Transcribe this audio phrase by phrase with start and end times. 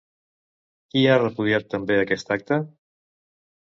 [0.95, 2.63] Qui ha repudiat també aquest acte?